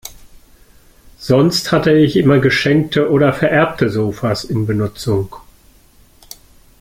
Sonst 1.19 1.71
hatte 1.71 1.95
ich 1.95 2.15
immer 2.15 2.39
geschenkte 2.39 3.11
oder 3.11 3.33
vererbte 3.33 3.91
Sofas 3.91 4.43
in 4.43 4.65
Benutzung. 4.65 5.35